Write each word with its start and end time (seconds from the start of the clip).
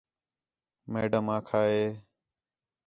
میڈم 0.91 1.25
آکھا 1.37 1.61
ہے 1.71 1.85